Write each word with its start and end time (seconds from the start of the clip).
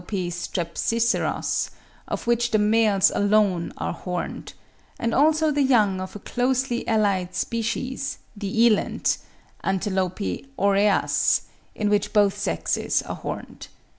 strepsiceros), 0.03 1.69
of 2.07 2.25
which 2.25 2.49
the 2.49 2.57
males 2.57 3.11
alone 3.13 3.71
are 3.77 3.93
horned, 3.93 4.51
and 4.97 5.13
also 5.13 5.51
the 5.51 5.61
young 5.61 6.01
of 6.01 6.15
a 6.15 6.19
closely 6.19 6.83
allied 6.87 7.35
species, 7.35 8.17
the 8.35 8.63
eland 8.65 9.17
(Ant. 9.63 9.83
oreas), 9.83 11.41
in 11.75 11.87
which 11.91 12.13
both 12.13 12.35
sexes 12.35 13.03
are 13.03 13.13
horned. 13.17 13.67